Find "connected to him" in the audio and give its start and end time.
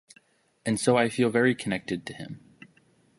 1.53-2.39